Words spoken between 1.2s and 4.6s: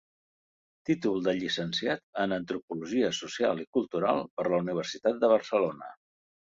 de Llicenciat en Antropologia Social i Cultural per